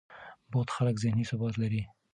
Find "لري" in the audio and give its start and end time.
1.61-1.81